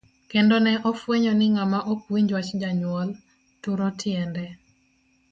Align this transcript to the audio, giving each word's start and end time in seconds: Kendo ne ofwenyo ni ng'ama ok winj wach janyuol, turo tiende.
Kendo 0.31 0.55
ne 0.59 0.73
ofwenyo 0.89 1.31
ni 1.35 1.47
ng'ama 1.53 1.79
ok 1.91 2.01
winj 2.11 2.29
wach 2.35 2.49
janyuol, 2.61 3.09
turo 3.61 3.87
tiende. 3.99 4.45